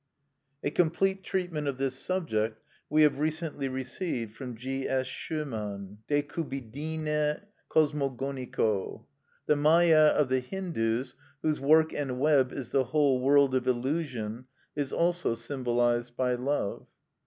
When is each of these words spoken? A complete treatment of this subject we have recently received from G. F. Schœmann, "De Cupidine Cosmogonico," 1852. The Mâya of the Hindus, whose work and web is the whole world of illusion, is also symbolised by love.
A 0.63 0.71
complete 0.71 1.21
treatment 1.23 1.67
of 1.67 1.77
this 1.77 1.93
subject 1.95 2.59
we 2.89 3.03
have 3.03 3.19
recently 3.19 3.67
received 3.67 4.35
from 4.35 4.55
G. 4.55 4.89
F. 4.89 5.05
Schœmann, 5.05 5.97
"De 6.07 6.23
Cupidine 6.23 7.41
Cosmogonico," 7.69 9.05
1852. 9.05 9.05
The 9.45 9.53
Mâya 9.53 10.09
of 10.15 10.29
the 10.29 10.39
Hindus, 10.39 11.13
whose 11.43 11.59
work 11.59 11.93
and 11.93 12.19
web 12.19 12.51
is 12.51 12.71
the 12.71 12.85
whole 12.85 13.21
world 13.21 13.53
of 13.53 13.67
illusion, 13.67 14.45
is 14.75 14.91
also 14.91 15.35
symbolised 15.35 16.17
by 16.17 16.33
love. 16.33 16.87